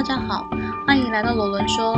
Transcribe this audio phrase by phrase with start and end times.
[0.00, 0.48] 大家好，
[0.86, 1.94] 欢迎来到罗伦说。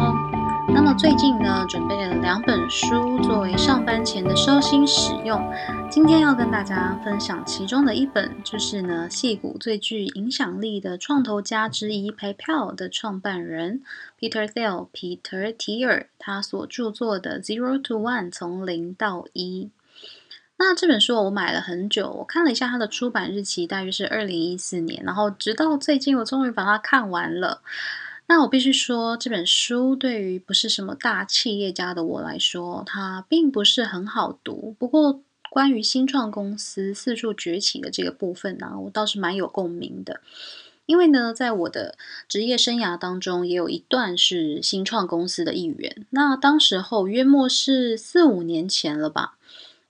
[0.66, 5.40] 那么最近呢，准备了两本书作为上班前的收心使用。
[5.88, 13.82] 今天要跟大家分享其中的一本，就是呢，戏骨最具影响力的创投家之一 PayPal 的创办人
[14.18, 19.70] Peter Thiel 皮特提尔他所著作的《Zero to One 从零到一》。
[20.58, 27.62] 那这本书我买了很久，我看了一下它的出版日期，大约是二零一四年，然后直到最近，我终于把它看完了。
[28.28, 34.76] 那我必须说，这本书对于不是什么大企业家的我来说，它并不是很好读。
[34.78, 35.20] 不过，
[35.50, 40.20] 关于新创公司四处崛起的这个部分呢，我倒是蛮有共鸣的。
[40.86, 41.96] 因为呢，在我的
[42.28, 46.06] 职业生涯当中，也有一段是新创公司的一员。
[46.10, 49.36] 那当时候约莫是四五年前了吧。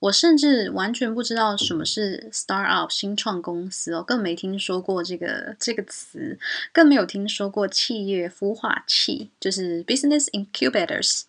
[0.03, 6.37] 我甚至完全不知道什么是 startup 新创公司哦，更没听说过这个这个词，
[6.73, 11.21] 更没有听说过企业孵化器，就是 business incubators。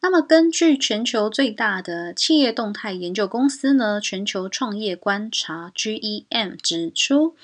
[0.00, 7.34] 那么，根据全球最大的企业动态研究公司呢，全球创业观察 GEM 指出，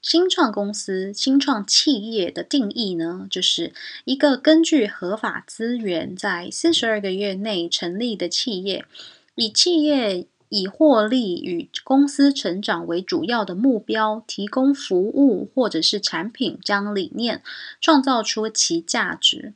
[0.00, 3.74] 新创公司、新创企业的定义呢，就是
[4.04, 8.86] 一个根据合法资源在四十二个月内成立的企业。
[9.34, 17.42] 以企业以获利与公司成长为主要的目标，提供服务或者是产品，将理念
[17.80, 19.54] 创造出其价值。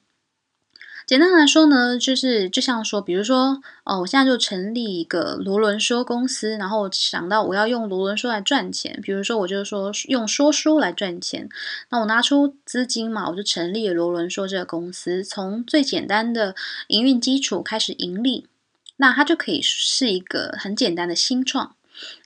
[1.06, 8.98] 简单来说呢，就是就像说，比如说，哦，我现在就成立一个罗伦说公司，然后想到我要用罗伦说来赚钱。
[9.04, 11.48] 比如说，我就是说用说书来赚钱，
[11.90, 16.56] 那我拿出资金嘛，我就成立了罗伦说这个公司，从最简单的
[16.88, 18.48] 营运基础开始盈利。
[18.96, 21.74] 那它就可以是一个很简单的新创。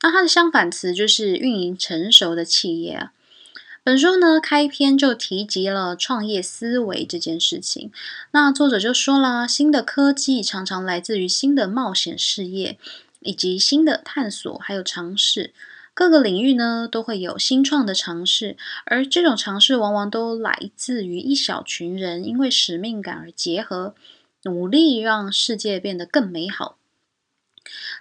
[0.02, 3.10] 那它的相反词就是运营成熟的企业。
[3.82, 7.90] 本书呢开篇就提及了创业思维这件事情。
[8.32, 12.78] 那作者就说了，新的科技常常来自于新的冒险事业，
[13.20, 15.54] 以及新的探索还有尝试。
[15.94, 23.94] 各个领域呢都会有新创的尝试，而这种尝试往往都来自于一小群人因为使命感而结合。
[24.42, 26.76] 努力让世界变得更美好。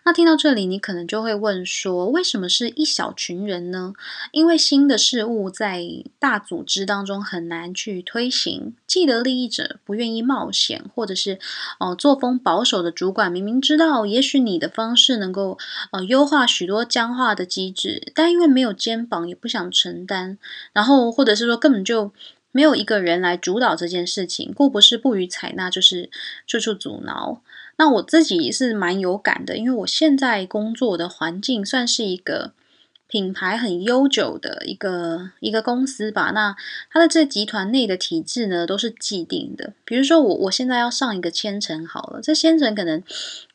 [0.06, 3.94] 那听到这里，你可能就会问说：为什么是一小群人呢？
[4.32, 5.84] 因为新的事物在
[6.18, 11.38] 大组织当中很难去推行，既得利益者不愿意冒险，或者是
[11.80, 15.60] 哦作风保守的主管明明知道，也许你的方式能够
[15.92, 20.38] 呃优化许多僵化的机制，但因为没有肩膀，也不想承担，
[20.72, 22.14] 然后或者是说根本就。
[22.52, 26.10] 没有一个人来主导这件事情，故不是不予采纳，就是
[26.48, 27.42] 处处阻挠。
[27.78, 32.54] 那我自己是蛮有感的，因为我现在工作的环境算是一个。
[33.12, 36.56] 品牌很悠久的一个一个公司吧，那
[36.92, 39.74] 它的这集团内的体制呢，都是既定的。
[39.84, 43.02] 比如说，我我现在要上一个千层好了，这千层可能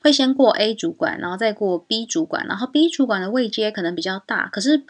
[0.00, 4.82] 会先过 A 主管，然后再过 B 主管，然后 B 主管的位阶可能比较大，可是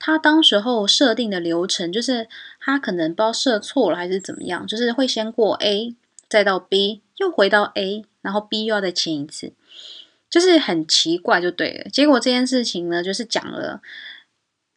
[0.00, 2.26] 他当时候设定的流程就是
[2.58, 5.94] 他可能不知道设错了还是怎么样，就是会先过 A，
[6.28, 9.52] 再到 B，又回到 A，然后 B 又要再签一次。
[10.30, 11.90] 就是很奇怪，就对了。
[11.90, 13.80] 结果这件事情呢，就是讲了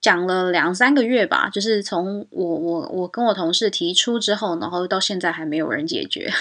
[0.01, 1.47] 讲了两三个月吧。
[1.47, 6.33] 就是从我我我跟我同事提出之后，然后到现在还没有人解决。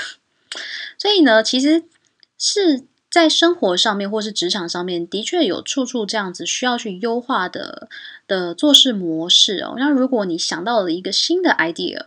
[0.97, 1.85] 所以呢，其实
[2.39, 7.91] 是在生活上面或是职场上面，的确有处处这样子需要去优化的
[8.33, 9.75] 的做事模式哦。
[9.77, 12.07] 那如果你想到了一个新的 idea。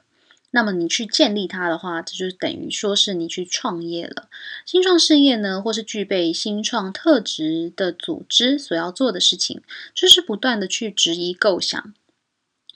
[0.55, 4.29] 那么你去建立它的话，这就等于说是你去创业了。
[4.65, 9.61] 新创事业呢，或是具备新创特质的组织所要做的事情，
[9.93, 11.93] 就是不断的去质疑构想，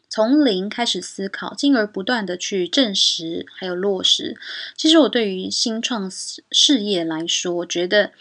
[0.10, 4.36] 从零开始思考，进而不断的去证实还有落实。
[4.76, 6.12] 其实我对于新创
[6.52, 8.12] 事业来说，我觉得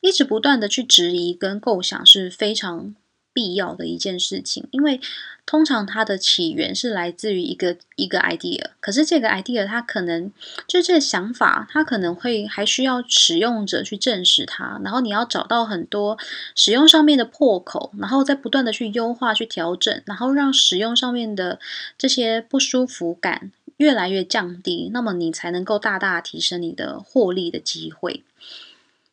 [0.00, 2.96] 一直不断的去质疑跟构想是非常。
[3.34, 5.00] 必要的一件事情，因为
[5.44, 10.32] 通常它的起源是来自于一个一个 idea，可是这个 idea 它可能
[10.66, 16.16] 就这个想法，它可能会还需要使用者去证实它，然后你要找到很多
[16.54, 21.58] 使用上面的破口，然后再不断的去优化、去调整，然后让使用上面的
[21.98, 28.22] 这些不舒服感越来越降低，那么你才能够大大提升你的获利的机会。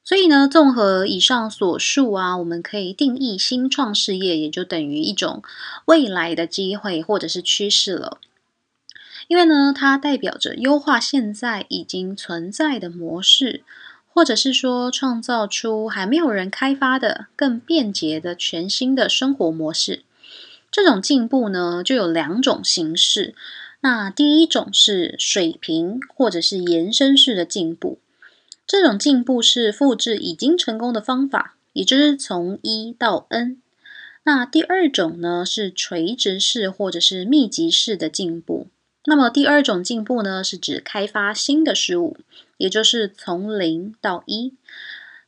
[0.03, 5.43] 所以呢，综合以上所述啊，我们可以定义新创事业也就等于一种
[5.85, 8.19] 未来的机会或者是趋势了。
[9.27, 13.63] 因为呢，它代表着优化现在已经存在的模式，
[14.11, 20.03] 或者是说创造出还没有人开发的更便捷的全新的生活模式。
[20.71, 23.35] 这种进步呢，就有两种形式。
[23.81, 27.99] 那第一种是水平或者是延伸式的进步，
[28.71, 33.61] 这种进步是复制已经成功的方法，也就是从一到 n。
[34.23, 38.67] 那第二种呢是垂直式或者是密集式的进步。
[39.03, 42.15] 那么第二种进步呢是指开发新的事物，
[42.55, 44.53] 也就是从零到一。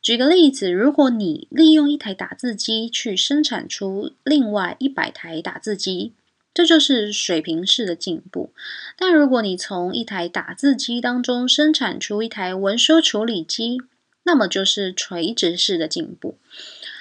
[0.02, 6.14] 举个例子，如果你利用一台打字机去生产出另外一百台打字机。
[6.54, 8.52] 这就是水平式的进步，
[8.98, 13.82] 但如果你从一台打字机当中生产出一台文书处理机，
[14.24, 16.38] 那么就是垂直式的进步。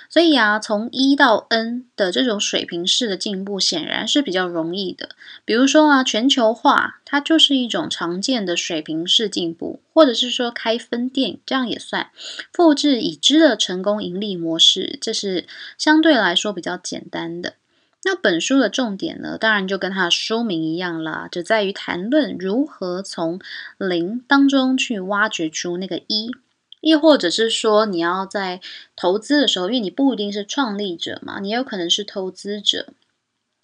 [0.09, 5.09] 所以啊，从一到 n 的这种水平式的进步显然是比较容易的。
[5.47, 12.11] 比如说啊，全球化它就是一种常见的水平式进步，或者是说开分店，这样也算。
[12.53, 15.47] 复制已知的成功盈利模式，这是
[15.79, 17.55] 相对来说比较简单的。
[18.05, 23.41] 那本书的重点呢，当然就跟它的书名一样啦，就在于谈论如何从
[23.79, 26.33] 零当中去挖掘出那个一，
[26.81, 28.61] 亦或者是说你要在
[28.97, 32.89] 投资的时候，因为你不一定是创立者嘛，你有可能是投资者，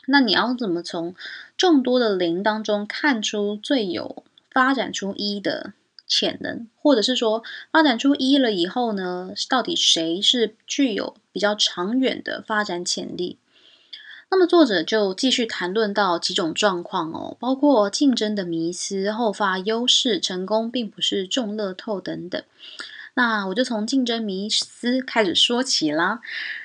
[0.06, 1.16] 那你要怎么从
[1.56, 5.72] 众多的零当中看出最有发展出一的
[6.06, 7.42] 潜能，或者是说
[7.72, 13.38] 发展出一了以后呢，到底谁是具有比较长远的发展潜力？
[14.30, 22.42] 那么作者就继续谈论到几种状况哦，包括竞争的迷思、后发优势、成功并不是中乐透等等。
[23.14, 26.20] 那我就从竞争迷思开始说起啦。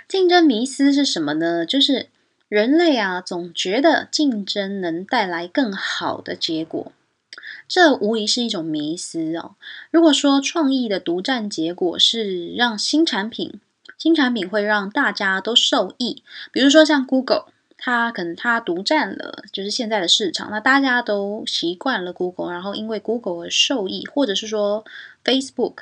[0.10, 1.66] 竞争迷思是什么呢？
[1.66, 2.10] 就是
[2.50, 6.92] 人类啊，总觉得竞争能带来更好的结果，
[7.68, 9.56] 这无疑是一种迷思哦。
[9.90, 13.60] 如果说创意的独占结果是让新产品，
[13.98, 16.22] 新产品会让大家都受益，
[16.52, 17.46] 比如说像 Google。
[17.86, 24.86] 它可能它独占了就是现在的市场，那大家都习惯了 Google，然后因为 Google 而受益，或者是说
[25.22, 25.80] Facebook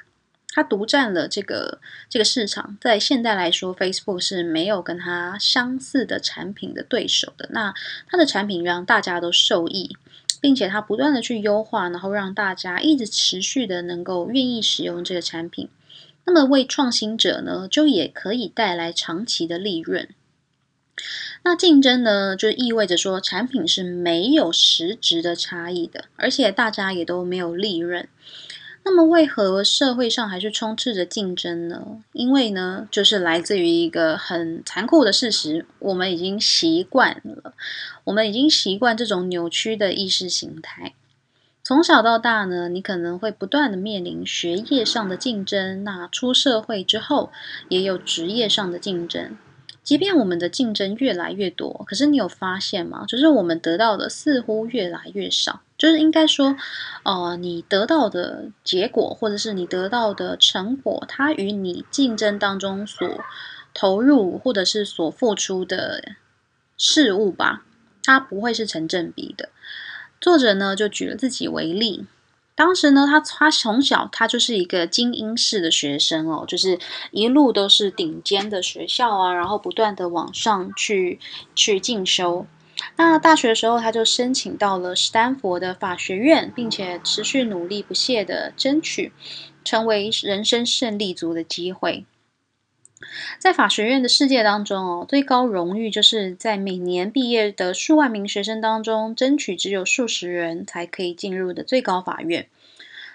[0.50, 1.78] 它独占了这个
[2.10, 7.48] 这个市场，在现在来说，Facebook 是没有跟它相似的产品的对手的。
[7.52, 7.72] 那
[8.08, 9.96] 它的产品让大家都受益，
[10.42, 15.70] 并且它不断的去优化，然后让大家一直持续的能够愿意使用这个产品。
[16.26, 20.10] 那么为创新者呢，就也可以带来长期的利润。
[21.44, 28.08] 那竞争呢，就意味着说产品是没有实质的差异的，而且大家也都没有利润。
[28.84, 32.04] 那么，为何社会上还是充斥着竞争呢？
[32.14, 37.54] 因为呢，就是来自于一个很残酷的事实：我们已经习惯了，
[38.06, 40.94] 我们已经习惯这种扭曲的意识形态。
[41.64, 47.32] 从小到大呢，你可能会不断的面临学业上的竞争，那出社会之后，
[47.70, 49.38] 也有职业上的竞争。
[49.84, 53.04] 即便我们的竞争越来越多，可是你有发现吗？
[53.08, 55.62] 就是我们得到的似乎越来越少。
[55.78, 56.56] 就是应该说，
[57.04, 63.10] 呃，你得到的结果，或者是你得到的成果，它与你竞争当中所
[63.74, 66.14] 投入或者是所付出的
[66.78, 67.66] 事物吧，
[68.04, 69.50] 它不会是成正比的。
[70.20, 72.06] 作者呢，就举了自己为例。
[72.62, 76.78] 当时呢，他他从小他就是一个精英式的学生哦，就是
[77.10, 81.20] 一路都是顶尖的学校啊，然后不断的往上去
[81.56, 82.46] 去进修。
[82.98, 89.12] 那大学的时候，他就申请到了斯坦福的法学院，并且持续努力不懈的争取
[89.64, 92.06] 成为人生胜利组的机会。
[93.40, 102.48] 在法学院的世界当中哦，最高荣誉就是在每年毕业的数万名学生当中，争取只有数十人才可以进入的最高法院。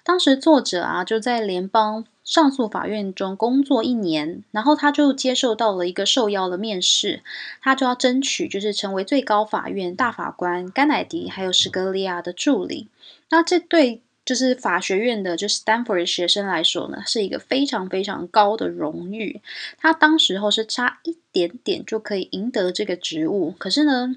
[0.02, 7.23] 当时作者啊就在联邦上诉法院中工作一年，然后他就接受到了一个受邀的面试，
[7.61, 12.88] 他就要争取就是成为最高法院大法官甘乃迪还有史格利亚的助理。
[13.31, 14.00] 那这对。
[14.26, 19.40] 就是法学院的，就 Stanford 学生来说呢，是一个非常非常高的荣誉。
[19.78, 24.16] 他当时候是差一点点就可以赢得这个职务，可是呢，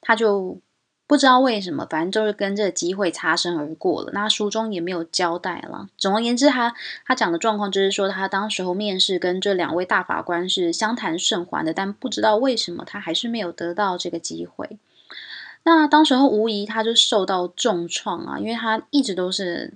[0.00, 0.58] 他就
[1.06, 4.10] 不知道为什么，反正就是跟这个机会擦身而过了。
[4.14, 5.90] 那书中也没有交代了。
[5.98, 6.74] 总而言之，他
[7.04, 14.78] 他讲的状况就是说，他当时候面试跟这两位大法官是相谈甚欢的，但不知道为什么他还是没有得到这个机会。
[15.64, 19.72] 那当时候无疑他就受到重创啊，因为他一直都是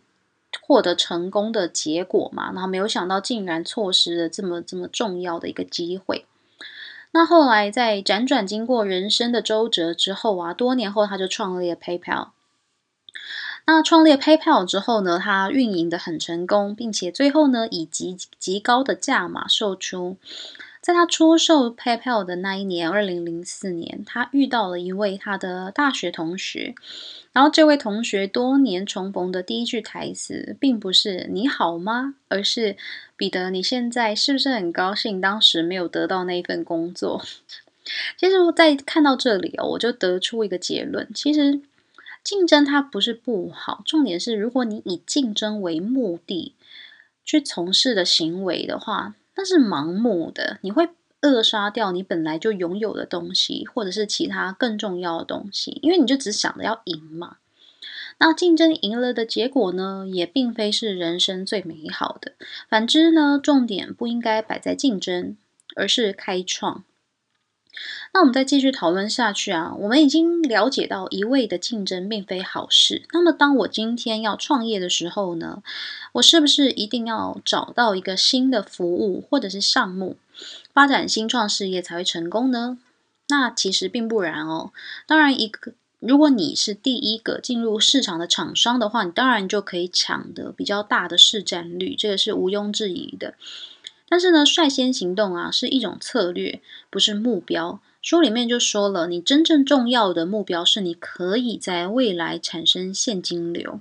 [0.60, 6.26] 获得成功的结果嘛，然后没有想到竟然错失了这么这么重要的一个机会。
[7.10, 12.28] 那后来在辗转经过人生的周折之后啊，多年后他就创立了 PayPal。
[13.66, 20.18] 那创立 PayPal 之后呢，他运营的很成功，并且最后呢以极极高的价码售出。
[20.88, 26.74] 在他出售 PayPal 的那一年，二零零四年，他遇到了一位他的大学同学。
[27.30, 32.74] 然后这位同学多年重逢的第一句台词，并不是“你好吗”，而是
[33.18, 37.22] “彼得，你现在是不是很高兴当时没有得到那份工作？”
[38.16, 41.60] 其实，在看到这里哦，我就得出一个结论：其实
[42.24, 46.54] 竞争它不是不好，重点是如果你以竞争为目的
[47.26, 50.90] 去从事的行为的话，那是盲目的，你会。
[51.20, 57.38] 扼杀掉你本来就拥有的东西，或者是其他更重要的东西，因为你就只想着要赢嘛。
[58.18, 62.34] 那竞争赢了的结果呢，也并非是人生最美好的。
[62.68, 65.36] 反之呢，重点不应该摆在竞争，
[65.74, 66.84] 而是开创。
[68.12, 69.74] 那我们再继续讨论下去啊。
[69.78, 73.02] 我们已经了解到一味的竞争并非好事。
[73.12, 75.62] 那么，当我今天要创业的时候呢，
[76.12, 80.16] 我是不是一定要找到一个新的服务或者是项目，
[80.72, 82.78] 发展新创事业才会成功呢？
[83.28, 84.72] 那其实并不然哦。
[85.06, 93.34] 当然，一个如果你是第一个进入市场的厂商的话，你当然就可以抢得比较大的市占率，这个是毋庸置疑的。
[94.08, 96.60] 但是呢，率先行动啊是一种策略，
[96.90, 97.80] 不是目标。
[98.00, 103.80] 书里面就说了，你真正重要的目标是你可以在未来产生现金流。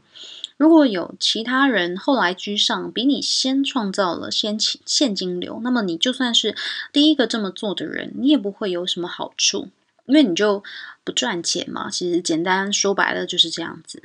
[0.58, 6.56] 如果有其他人后来居上，比你先创造了先现金流，那么你就算是
[6.92, 9.70] 第一个这么做的人，你也不会有什么好处，
[10.08, 10.64] 因为你就
[11.04, 11.92] 不赚钱嘛。
[11.92, 14.02] 其实简单说白了就是这样子。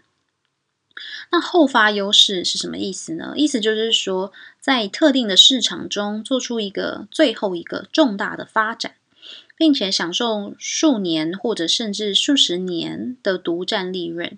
[1.31, 3.35] 那后发优势是什么意思呢？
[3.37, 8.95] 意思就是说，在特定的市场中做出一个最后一个重大的发展。
[9.55, 14.37] 并且享受数年或者甚至数十年的独占利润。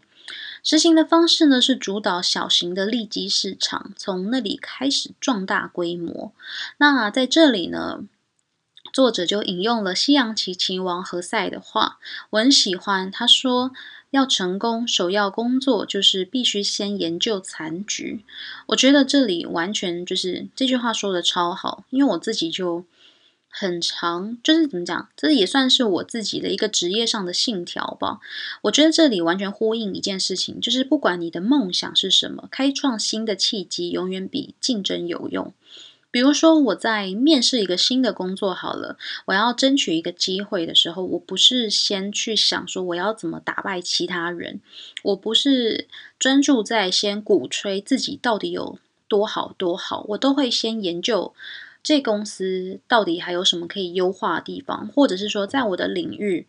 [0.62, 6.32] 实行的方式呢是主导小型的利基市场，从那里开始壮大规模。
[6.76, 8.00] 那在这里呢，
[8.92, 11.98] 作者就引用了西洋棋棋王何塞的话，
[12.30, 13.10] 我很喜欢。
[13.10, 13.72] 他说
[14.14, 18.24] ：“要成功，首要工作就是必须先研究残局。”
[18.68, 22.84] 我觉得这里完全就是这句话说的超好，因为我自己就。
[23.56, 28.18] 很长，就是怎么讲，这也算是我自己的一个职业上的信条吧。
[28.62, 35.54] 我觉得这里完全呼应一件事情，就是不管你的梦想是什么，开创新的契机永远比竞争有用。
[36.14, 44.60] 比如说，我在面试一个新的工作，好了，我要争取一个机会的时候，我不是先去想说我要怎么打败其他人，
[45.02, 48.78] 我不是专注在先鼓吹自己到底有
[49.08, 51.34] 多好多好，我都会先研究。
[51.82, 56.46] 这公司到底还有什么可以优化的地方，或者是说，在我的领域，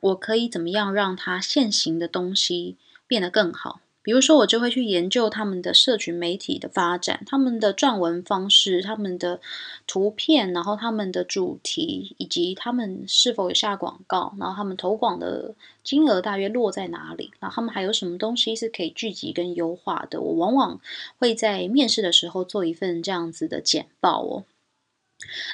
[0.00, 2.76] 我可以怎么样让它现行的东西
[3.08, 3.80] 变得更好？
[4.08, 9.38] 比如说，我就会去研究他们的社群媒体的发展，他们的撰文方式，他们的
[9.86, 17.32] 图片，然后他们的主题，以及他们是否有下广告，然后他们投广的金额大约落在哪里？
[17.38, 20.22] 然后他们还有什么东西是可以聚集跟优化的？
[20.22, 20.80] 我往往
[21.18, 24.44] 会在面试的时候做一份这样子的简报哦。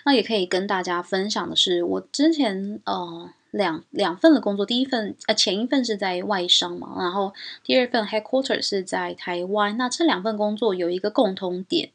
[0.04, 7.32] 那也可以跟大家分享的是，我之前呃两两份的工作，第一份呃前一份是在外商嘛，然后
[7.62, 9.76] 第二份 headquarter 是在台湾。
[9.76, 11.90] 那这两份工作有一个共通点，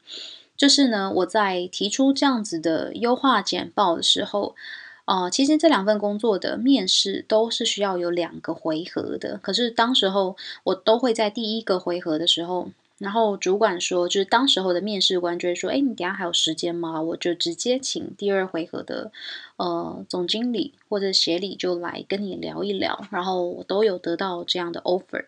[0.56, 4.56] 就是呢我在提出这样子的优化简报的时候，
[5.04, 12.70] 呃其实这两份工作的面试都是需要有两个回合的，可是当时候我都会在第一个回合的时候。
[13.00, 17.00] 然后主管说，就是当时候的面试官就会说：“哎，你等下还有时间吗？
[17.00, 19.10] 我就直接请第二回合的
[19.56, 25.24] 呃总经理或者协理就来跟你聊一聊。”然后我都有得到这样的 offer，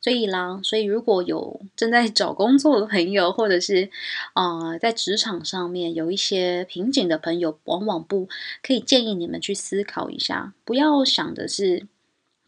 [0.00, 3.90] 所以啦，所以如果有正在找工作的朋友，或者是
[4.32, 8.30] 啊在职场上面有一些瓶颈的朋友，往往不
[8.62, 11.86] 可以建议你们去思考一下，不要想的是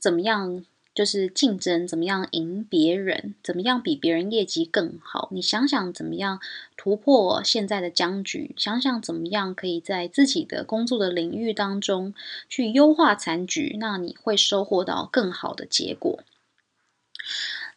[0.01, 0.65] 怎么样。
[0.95, 5.29] 就是竞争怎么样赢别人，怎么样比别人业绩更好？
[5.33, 6.41] 你想想怎么样
[6.77, 8.55] 突破现在的僵局？
[8.57, 12.15] 想想怎么样可以在自己的工作的领域当中
[12.49, 13.77] 去优化残局？
[13.81, 16.23] 那你会收获到更好的结果。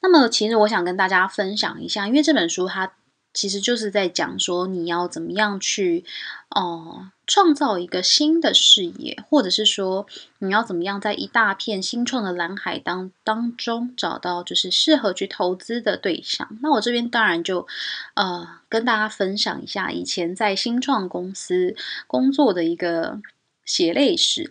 [0.01, 2.93] 那么，其实我想跟大家分享一下，因为这本书它。
[3.35, 6.03] 其实就是在讲说，你要怎么样去
[6.49, 10.07] 哦创造一个新的事业，或者是说
[10.39, 16.57] 你要怎么样在一大片新创的蓝海当当中找到就是适合去投资的对象。
[16.61, 17.67] 那我这边当然就
[18.13, 21.75] 呃跟大家分享一下以前在新创公司
[22.07, 23.19] 工作的一个
[23.65, 24.47] 血泪史。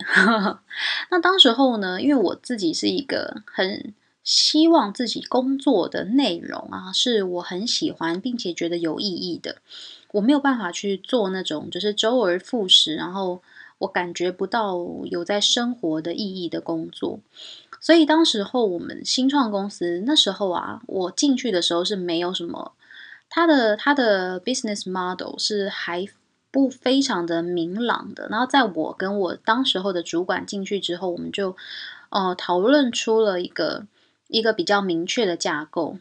[1.09, 3.93] 那当时候呢，因为我自己是一个很。
[4.25, 9.57] 希望自己工作的内容啊，是我很喜欢并且觉得有意义的。
[10.11, 13.41] 我没有办法去做那种就是周而复始，然后
[13.77, 17.19] 我感觉不到有在生活的意义的工作。
[17.79, 22.71] 所以当时候我们新创公司那时候啊，我进去的时候是没有什么，
[23.29, 26.07] 它的它的 business model 是还
[26.49, 28.27] 不非常的明朗的。
[28.29, 31.55] 然后在我跟我当时候的主管进去之后，我们就
[32.09, 33.85] 呃讨论出了一个
[34.27, 35.97] 一个比较明确的架构，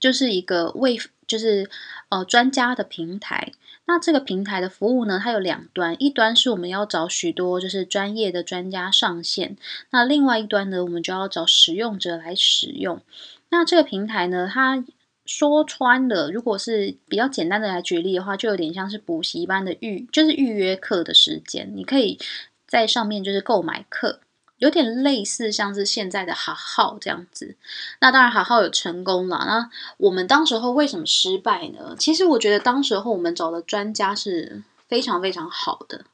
[0.00, 1.68] 就是一个为就是
[2.08, 3.52] 呃专家的平台。
[3.86, 9.58] 那这个平台的服务呢，它有两端，一端是我们要找许多就是专业的专家上线，
[9.90, 13.02] 那另外一端呢，我们就要找使用者来使用。
[13.50, 14.82] 那这个平台呢，它
[15.26, 22.18] 说穿了，如果是比较简单的来举例的话，就有点像是补习班的预，就是预约课的时间，你可以
[22.66, 24.20] 在上面就是购买课。
[24.58, 27.56] 有点类似像是现在的好号这样子，
[28.00, 29.44] 那当然好号有成功了。
[29.46, 31.96] 那我们当时候为什么失败呢？
[31.98, 36.04] 其实我觉得当时候我们找的专家是非常非常好的。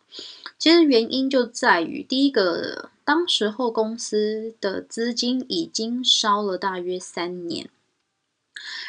[0.59, 7.69] 其实原因就在于第一个，当时候公司的资金已经烧了大约三年，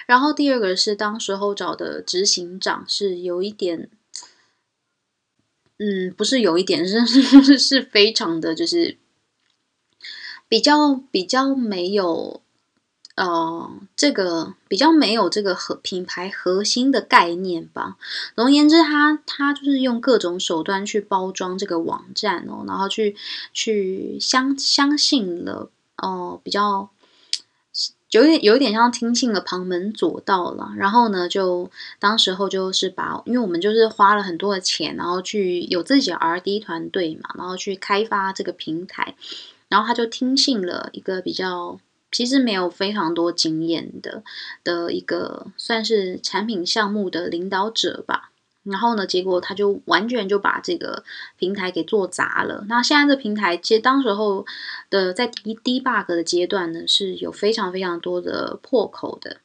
[0.07, 3.89] 然后第二个是当时候找的执行长是有一点，
[5.77, 8.97] 嗯，不是有一点 是，是是非常的就是。
[10.51, 12.41] 比较比较没有，
[13.15, 17.95] 呃，这个比较没有这个核品牌核心的概念吧。
[18.35, 23.15] 总而言之，他他就是用各种手段去包装这个网站哦，然后去
[23.53, 26.89] 去相相信了哦，比较
[28.09, 30.73] 有点有一点像听信了旁门左道了。
[30.75, 39.15] 然后呢，就当时候就是把，因为我们就是花了很多的钱，然后去有自己的 R D 团队嘛，然后去开发这个平台。
[39.71, 41.79] 然后他就听信了一个比较，
[42.11, 44.21] 其实没有非常多经验的
[44.65, 48.31] 的一个算是产品项目的领导者吧。
[48.63, 51.03] 然后呢，结果他就完全就把这个
[51.37, 52.65] 平台给做砸了。
[52.67, 54.45] 那现在这平台其实当时候
[54.89, 59.37] 的在低低 bug 的阶段呢，是有非常非常多的破口的。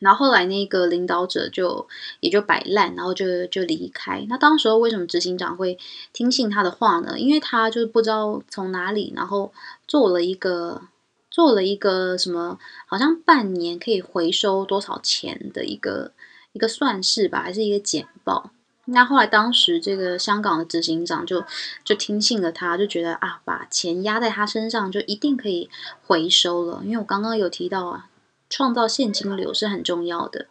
[0.00, 1.86] 然后后来那个领导者就
[2.20, 4.26] 也就摆烂，然后就就离开。
[4.28, 5.78] 那当时候为什么执行长会
[6.12, 7.18] 听信他的话呢？
[7.18, 9.52] 因为他就是不知道从哪里，然后
[9.86, 10.82] 做了一个
[11.30, 16.12] 做了一个什么，好像半年可以回收多少钱的一个
[16.52, 18.50] 一个算式吧，还是一个简报。
[18.86, 21.44] 那后来当时这个香港的执行长就
[21.84, 25.68] 就听信了他，就觉得啊，把钱压在他身上就一定可以
[26.06, 26.80] 回收了。
[26.84, 28.06] 因为我刚刚有提到啊。
[28.50, 30.48] 创造现金流是很重要的，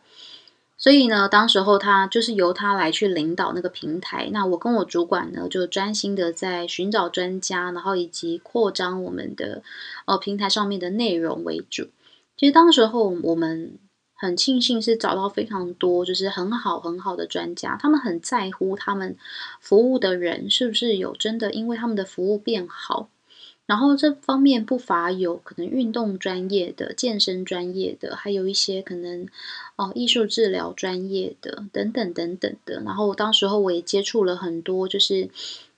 [0.78, 4.30] 所以呢，当时候他就是由他来去领导那个平台。
[4.32, 9.62] 那我跟我主管呢，就专心的在寻找专家，然后以及扩张我们的
[10.06, 11.90] 呃平台上面的内容为主。
[12.38, 13.78] 其实当时候我们
[14.14, 19.18] 很庆幸是找到非常多就是很好很好的专家，他们很在乎他们
[19.60, 23.10] 服务的人是不是有真的因为他们的服务变好。
[23.70, 29.28] 然后这方面不乏有可能运动专业的、健身专业的，还有一些可能
[29.76, 32.82] 哦艺术治疗专业的等等等等的。
[32.82, 35.30] 然后当时候我也接触了很多，就是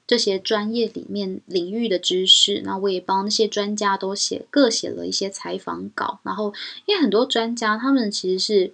[0.08, 2.62] 这些专业里面领域的知识。
[2.64, 6.22] 那我也帮那些专家都写各写了一些采访稿。
[6.24, 6.54] 然后
[6.86, 8.74] 因为很多专家他们其实是。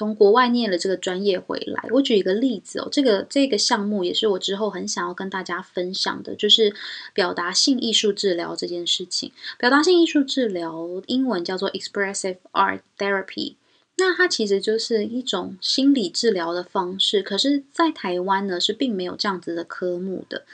[0.00, 6.72] 从国外念了这个专业回来，我举一个例子哦，这个这个项目也是我之后很想要跟大家分享的，就是
[7.12, 9.30] 表达性艺术治疗这件事情。
[9.58, 13.56] 表达性艺术治疗英文叫做 expressive art therapy。
[14.00, 20.44] 那它其实就是一种心理治疗的方式，可是，在台湾呢是并没有这样子的科目的。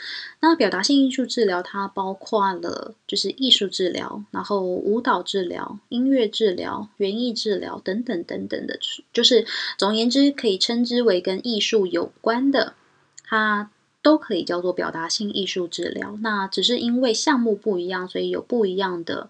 [0.41, 8.79] 那表达性艺术治疗它包括了就是艺术治疗，然后舞蹈治疗、音乐治疗、园艺治疗等等等等的，
[9.13, 9.47] 就是
[9.79, 12.75] 总而言之可以称之为跟艺术有关的，
[13.25, 13.71] 它
[14.07, 16.17] 都可以叫做表达性艺术治疗。
[16.23, 19.29] 那只是因为项目不一样，所以有不一样的。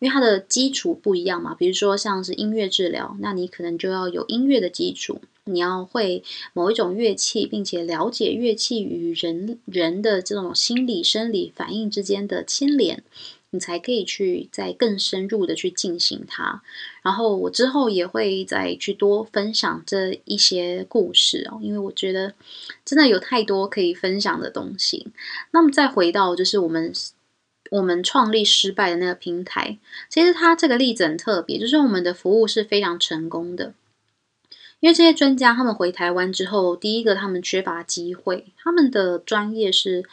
[0.00, 13.04] 因为它的基础不一样嘛，比如说像是音乐治疗，那你可能就要有音乐的基础，你要会某一种乐器，并且了解乐器与人人的这种心理生理反应之间的牵连，
[13.56, 16.62] 你才可以去再更深入的去进行它。
[17.02, 22.34] 然后我之后也会再去多分享这一些故事哦，因为我觉得
[22.84, 25.08] 真的有太多可以分享的东西。
[25.50, 26.92] 那么再回到就是我们。
[27.72, 29.76] 我们创立失败的那个平台，
[30.08, 33.74] 其实它这个例子很特别，就是我们的服务是非常成功的。
[34.78, 40.04] 因为这些专家他们回台湾之后，第一个他们缺乏机会，他们的专业是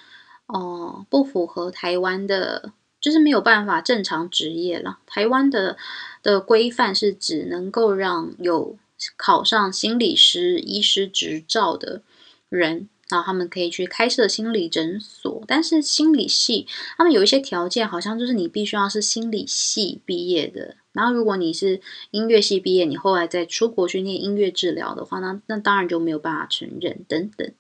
[0.48, 2.72] 哦不符合台湾的，
[3.04, 5.00] 就是没有办法正常职业了。
[5.06, 5.76] 台湾的
[6.24, 8.78] 的规范是只能够让有
[9.18, 12.02] 考上心理师、医师执照的
[12.48, 15.44] 人然后他们可以去开设心理诊所。
[15.46, 16.66] 但是心理系
[16.98, 20.78] 他们有一些条件，好像就是你必须要是心理系毕业的。
[20.94, 27.52] 然后如果你是音乐系毕业，你后来再出国去念音乐治疗的话，那那当然就没有办法承认等等。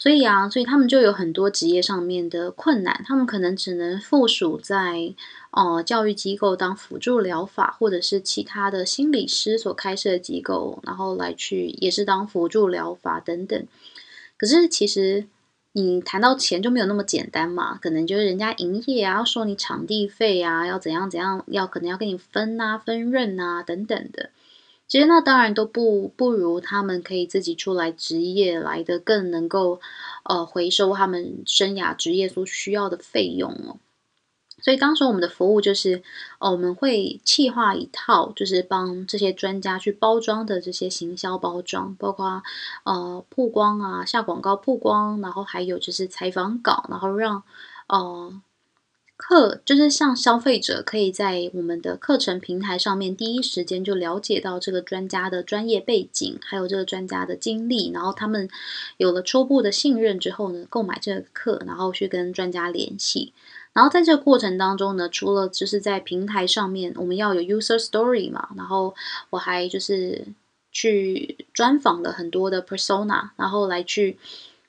[0.00, 5.12] 所以啊，所以他们就有很多职业上面的困难，他们可能只能附属在
[5.50, 13.66] 哦教育机构当辅助疗法，或者是其他的心理师所开设的机构，然后来去也是当辅助疗法等等。
[14.38, 15.26] 可是其实
[15.72, 24.30] 你谈到钱就没有那么简单嘛，可能就是人家营业啊，要收你场地费啊，要怎样怎样，要可能要跟你分啊、分润啊等等的。
[24.90, 29.80] 其实那当然都不不如他们可以自己出来职业来的更能够，
[30.24, 33.76] 呃，回收他们生涯职业所需要的费用哦。
[34.60, 36.02] 所以当时我们的服务就是，
[36.40, 42.42] 哦，我们会企划一套，就是帮这些专家去包装的这些行销包装，包括
[42.82, 47.44] 呃曝光啊，下广告曝光，然后还有就是采访稿，然后让
[47.86, 48.42] 呃。
[49.20, 58.48] 课就是像消费者可以在我们的课程平台上面第一时间就了解到这个专家的专业背景，还有这个专家的经历，然后他们
[58.96, 63.34] 有了初步的信任之后呢，购买这个课，然后去跟专家联系。
[63.74, 68.94] 然后在这个过程当中呢，除了就是在平台上面我们要有 user story 嘛，然后
[69.28, 70.26] 我还就是
[70.72, 74.18] 去专访了很多的 persona，然后来去。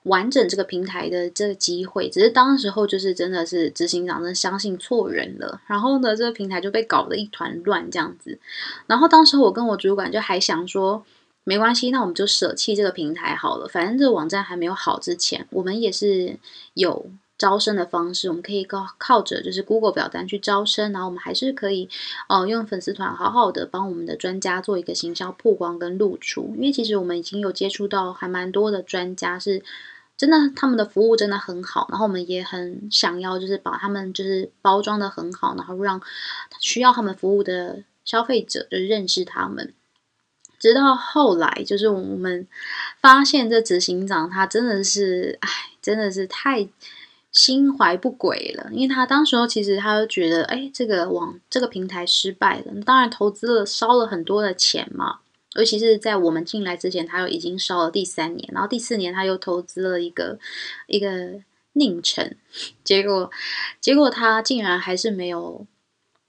[0.03, 8.39] 完整这个平台的这个机会，只是当时候就是真的是执行长真的相信错人了，然后呢，这个平台就被搞得一团乱这样子。
[8.87, 11.05] 然后当时我跟我主管就还想说，
[11.43, 16.37] 没关系，那我们就舍弃这个平台好了，反正这个网站还没有好之前，我们也是
[16.73, 17.11] 有。
[17.37, 21.89] 招生的方式，我们可以靠靠着就是 Google 表单去招生，然后我们还是可以
[22.29, 29.63] 哦用粉丝团好好的帮我们的专家做一个行销曝光跟露出，因为其实我们已经有接触到还蛮多的专家，是
[30.21, 35.99] 真的他们的服务真的很好，然后我们也很想要就是把他们就是包装的很好，然后让
[36.59, 39.73] 需要他们服务的消费者就认识他们。
[40.59, 42.47] 直到后来，就是我们
[42.99, 45.49] 发现这执行长他真的是，哎，
[45.81, 46.69] 真的是太。
[47.31, 55.20] 心怀不轨了，因为他当时候其实他就觉得，哎，这个网这个平台失败了，当然投资了烧了很多的钱嘛，
[55.55, 60.39] 尤其是在我们进来之前，他又已经烧了第三年，然后第四年他又投资了一个
[60.87, 61.41] 一个
[61.73, 62.35] 宁城，
[62.83, 63.29] 结果
[63.79, 65.65] 结果他竟然还是没有。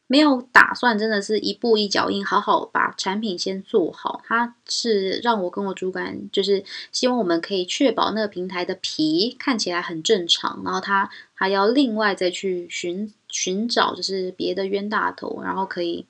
[0.09, 4.21] 没有打算，真的是一步一脚印，好好把产品先做好。
[4.27, 16.05] 他是让我跟我主管，就是希望我们可以确保那个平台的皮看起来很正常，然后他还要另外再去寻寻找，就是别的冤大头，然后可以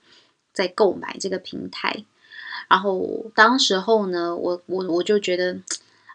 [0.53, 2.05] 再购买这个平台。
[2.69, 5.59] 然后当时候呢，我我我就觉得。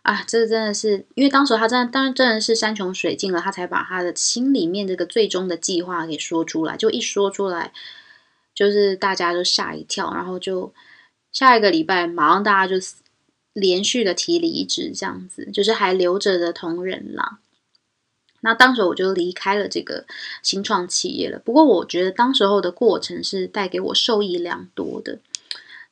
[0.04, 6.78] 啊，这真的是，因为当时他真的，当然真的是山穷水尽了，他才把他的心里面这个最终的计划给说出来。
[6.78, 7.74] 就一说出来，
[8.56, 10.74] 就是大家都吓一跳，然后就
[11.34, 12.78] 下一个礼拜马上大家就
[13.52, 17.40] 连续的提离职，这样子，就是还留着的同仁啦。
[18.40, 20.06] 那当时我就离开了这个
[20.42, 21.38] 新创企业了。
[21.38, 25.20] 不过我觉得当时候的过程是带给我受益良多的。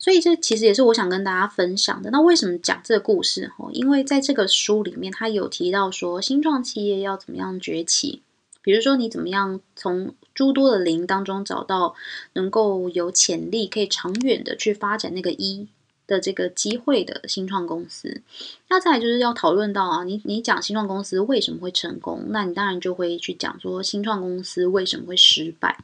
[0.05, 2.11] 所以这其实也是我想跟大家分享的。
[2.11, 3.51] 那为什么讲这个故事？
[3.57, 8.21] 哈，因为在这个书里面，他有提到说，新创企业要怎么样崛起。
[8.61, 11.95] 比如说，你怎么样从诸多的零当中找到
[12.33, 15.67] 能够有潜力、可以长远的去发展那个一
[16.05, 18.21] 的这个机会的新创公司。
[18.69, 22.25] 那再来就是要讨论到啊，你你讲新创公司为什么会成功？
[22.27, 25.83] 那你当然就会去讲说，新创公司为什么会失败。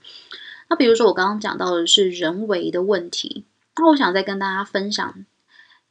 [0.69, 3.45] 那比如说我刚刚讲到的是人为的问题。
[3.81, 5.25] 那我想再跟大家分享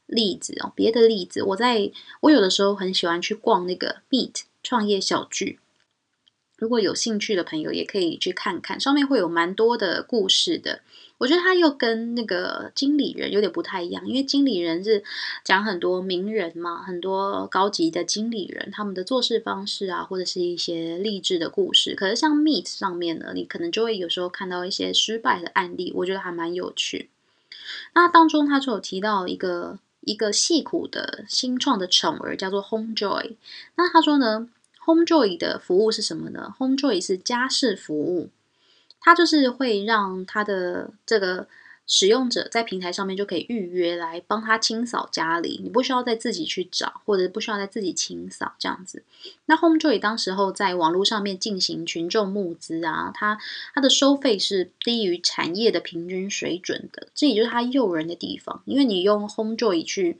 [0.05, 5.59] 例子哦，别的例子，我在我有的时候很喜欢去逛那个 Meet 创业小聚，
[6.57, 10.81] 如果有兴趣的朋友也可以去看看，上面会有蛮多的故事的。
[11.17, 15.03] 我觉得它又跟那个经理人有点不太一样，因为经理人是
[15.43, 21.93] 讲很多名人嘛，很多高级的经理人他们的做事方式啊，或者是一些励志的故事。
[21.93, 27.09] 可是像 Meet 上面呢，你可能就会有时候看到一些失败的案例，我觉得还蛮有趣。
[27.93, 33.35] 那当中他就有提到一个一个细苦的新创的宠儿，叫做 HomeJoy。
[33.75, 34.49] 那他说呢
[34.85, 38.29] ，HomeJoy 的服务是什么呢？HomeJoy 是家事服务，
[38.99, 41.47] 它就是会让他的这个。
[41.93, 49.03] 使用者在平台上面就可以预约来帮他清扫家里，你不需要再自己去找，或者不需要再自己清扫这样子。
[49.47, 53.37] 那 HomeJoy 当时候在网络上面进行群众募资啊，它
[53.73, 58.63] 它的收费是低于产业的平均水准的，这也就是它诱人的地方。
[58.63, 60.17] 因为你用 HomeJoy 去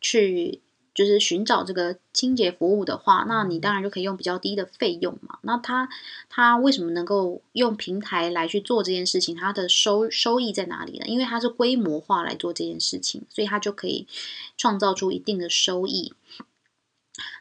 [0.00, 0.58] 去
[0.94, 5.38] 就是寻找这个清洁服务的话，那你当然就可以用比较低的费用嘛。
[5.42, 5.88] 那他
[6.30, 9.36] 他为什么能够用平台来去做这件事情？
[9.36, 11.06] 它的收收益在哪里呢？
[11.06, 14.06] 因为它是规模化来做这件事情，所以它就可以
[14.56, 16.12] 创造出一定的收益。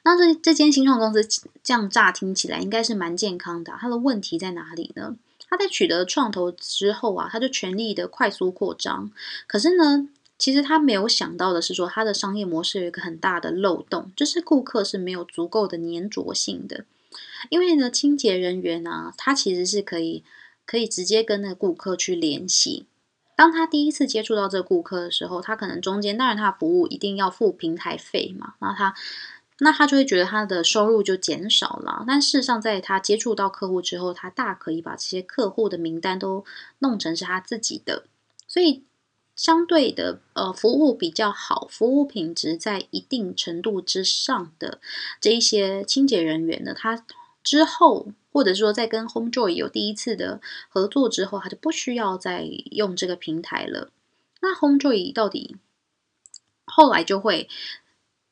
[0.04, 1.24] 那这这间新创公司
[1.64, 5.16] 这样乍听起来应该是蛮健康的，它的问题在哪里呢？
[5.48, 9.12] 它在取得创投之后啊，它就全力的快速扩张，
[9.46, 10.10] 可是呢？
[10.44, 16.84] 其实他没有想到的是，说他的商业模式有一个很大的漏洞，就是顾客是没有足够的粘着性的。
[17.50, 20.26] 因为呢，清洁人员呢，他其实是可以
[20.66, 22.88] 可以直接跟那个顾客去联系。
[23.38, 28.94] 当他第一次接触到这个顾客的时候，他可能中间当然他的服务一定要付平台费嘛，那他
[29.60, 32.04] 那他就会觉得他的收入就减少了。
[32.06, 36.44] 但事实上，在他接触到客户之后，他大可以把这些客户的名单都
[36.80, 38.04] 弄成是他自己的，
[38.46, 38.84] 所以。
[39.36, 44.80] 相对的，呃，服务比较好，服务品质在一定程度之上的
[45.20, 47.04] 这一些清洁人员呢，他
[47.44, 53.90] 之后或者说在跟 HomeJoy 有第一次的合作之后，他就不需要再用这个平台了。
[54.42, 55.58] 那 HomeJoy 到底
[56.66, 57.50] 后来就会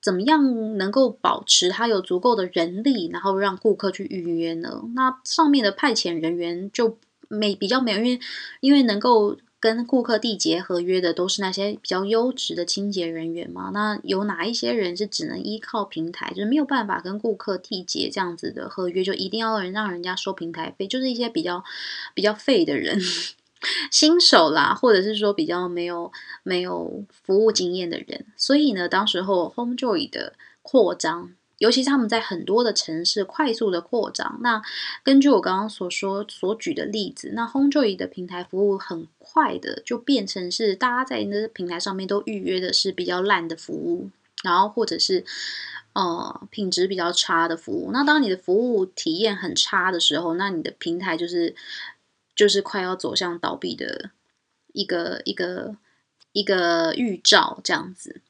[0.01, 4.83] 怎么样能够保持他有足够的人力，然后让顾客去预约呢？
[4.93, 8.19] 那上面的派遣人员就没比较没有，因为
[8.59, 9.37] 因为能够。
[9.61, 13.69] 跟顾客缔结合约的都是那些比较优质的清洁人员嘛？
[13.71, 21.63] 那有哪一些人是只能依靠平台，就是没有办法跟顾客缔结这样子的合约，就一定要让人家收平台费，就是一些比较
[22.15, 22.99] 比较废的人，
[23.91, 28.25] 新手啦，或者是说比较没有没有服务经验的人。
[28.35, 31.33] 所以呢，当时候 HomeJoy 的扩张。
[31.61, 34.39] 尤其是他们在很多的城市快速的扩张。
[34.41, 34.59] 那
[35.03, 44.09] 根据我刚刚所说所举的例子，那 HomeJoy 的平台服务很快的就变成是大家在那平台上面都预约的是比较烂的服务，
[44.43, 45.23] 然后或者是
[45.93, 47.91] 呃品质比较差的服务。
[47.93, 51.53] 那当你的服务体验很差的时候，那你的平台就是
[52.35, 54.09] 就是快要走向倒闭的
[54.73, 55.77] 一个一个
[56.31, 58.21] 一个预兆这样子。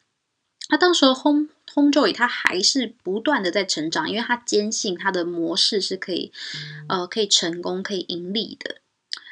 [0.70, 6.32] 那到时候 Home HomeJoy 它还是不断的在成长，因为它坚信它的模式是可以，
[6.90, 8.81] 呃，可以成功、可以盈利的。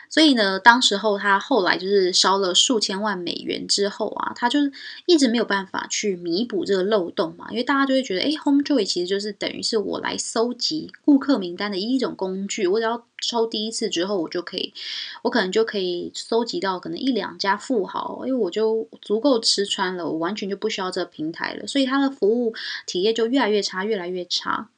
[0.09, 4.59] 所以呢，当时候他后来就是烧了数千万美元之后啊，他就
[5.05, 14.73] 一直没有办法去弥补这个漏洞嘛，因为大家就会觉得，哎，HomeJoy 其实就是等于是我来搜集顾客名单的一种工具，我只要抽第一次之后，我就可以，
[15.21, 22.53] 我可能就可以搜集到可能一两家富豪，因为我就足够吃穿了，我完全就不需要这个平台了，所以它的服务
[22.87, 24.69] 体验就越来越差，越来越差，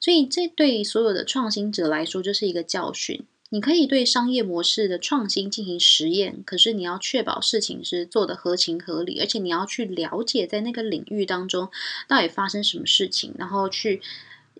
[0.00, 3.24] 所以这对所有的创新者来说就是一个教训。
[3.50, 11.70] 你可以对商业模式的创新进行实验，可是你要确保事情是做的合情合理，而且你要去了解在那个领域当中
[12.06, 14.02] 到底发生什么事情，然后去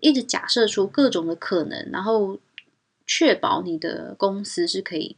[0.01, 2.39] 一直假设出各种的可能，然后
[3.05, 5.15] 确保你的公司是可以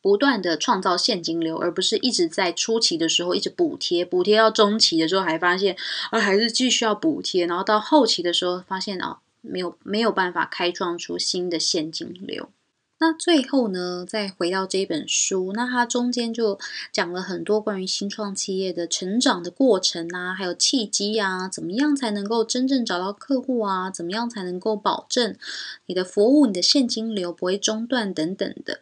[0.00, 5.76] 不断的创造现金流，而不是一直在初期的时候一直补贴，补贴到中期的时候还发现，
[6.12, 12.48] 啊还是继续要补贴，然后到后期的时候发现啊，没有没有办法开创出新的现金流。
[12.98, 16.58] 那最后呢，再回到这本书，那它中间就
[16.90, 25.36] 讲了很多关于新创企业的成长的过程啊，还有契机啊，怎么样才能够真正找到客户啊，怎么样才能够保证
[25.84, 28.80] 你的服务、你的现金流不会中断等等的。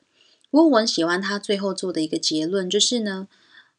[0.49, 3.27] 不过我很喜欢他最后做的一个结论，就是呢，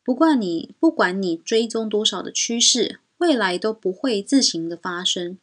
[0.04, 5.38] 不管你不管你追踪多少的趋势，未来都不会自行的发生。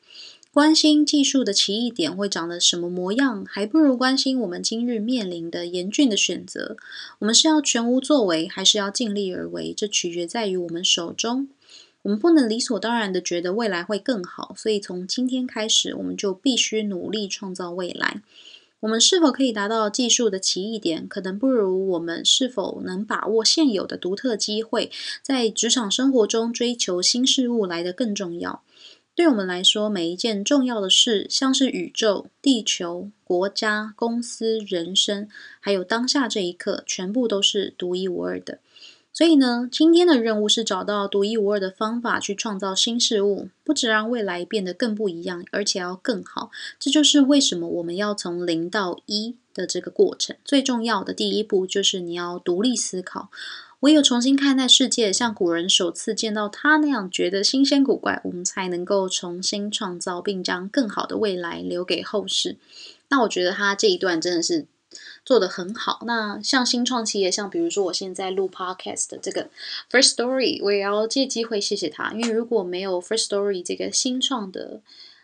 [0.53, 6.77] 关心技术的奇异点会长得什么模样，还不如关心我们今日面临的严峻的选择。
[7.21, 9.73] 我们是要全无作为，还是要尽力而为？
[9.75, 11.49] 这取决在于我们手中。
[12.03, 18.21] 我们不能理所当然的觉得未来会更好，所以从今天开始，我们就必须努力创造未来。
[18.81, 24.91] 我们是否可以达到技术的奇异点，可能不如我们是否能把握现有的独特机会，
[25.23, 28.63] 在职场生活中追求新事物来得更重要。
[29.23, 35.29] 对我们来说，每一件重要的事，像是宇宙、地球、国家、公司、人生，
[35.61, 38.59] 还有当下这一刻，全部都是独一无二的。
[39.13, 46.51] 所以呢，今天的任务是找到独一无二的方法，去创造新事物，不止让未来变得更不一样，而且要更好。
[46.81, 50.35] 这就是为什么我们要从零到一的这个过程。
[50.45, 53.31] 最重要的第一步就是你要独立思考。
[53.83, 62.57] 唯有重新看待世界，像古人首次见到他那样觉得新鲜古怪，我们才能够重新创造，并将更好的未来留给后世。
[63.09, 64.67] 那我觉得他这一段真的是
[65.25, 66.05] 做得很好。
[66.07, 69.51] 那像新创企业，像比如说我现在录 podcast 的这个
[69.91, 74.81] First Story，我也要借机会谢谢他，因为如果没有 First Story 这个新创的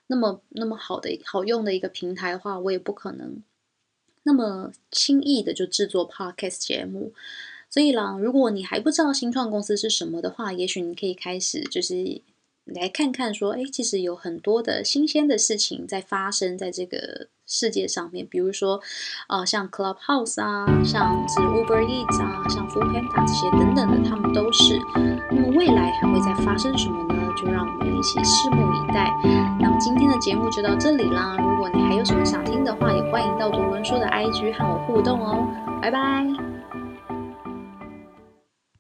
[0.09, 3.41] 那么那么好的好用的一个平台的话，我也不可能
[4.25, 7.13] 那么轻易的就制作 podcast 节目。
[7.71, 12.23] 所以啦，如果你还不知道新创公司是什么的话，也许你可以开始就是。
[12.71, 18.79] 来看看，说，哎，其实有很多的新鲜的事情在发生在这个世界上面，比如说，
[19.31, 24.79] 呃，像 Clubhouse 啊，像是 Uber Eats 啊，像 Foodpanda 这些等等的，他们都是。
[25.31, 27.33] 那么未来还会再发生什么呢？
[27.39, 29.09] 就让我们一起拭目以待。
[29.59, 31.39] 那么今天的节目就到这里啦。
[31.39, 35.49] 如果你还有什么想听的话，也欢迎到读文书的 IG 和我互动哦。
[35.81, 36.58] 拜拜。